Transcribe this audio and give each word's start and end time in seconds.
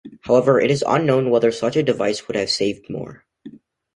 However, 0.21 0.59
it 0.59 0.71
is 0.71 0.83
unknown 0.87 1.29
whether 1.29 1.51
such 1.51 1.75
a 1.75 1.83
device 1.83 2.27
would 2.27 2.35
have 2.35 2.49
saved 2.49 2.89
Moore. 2.89 3.23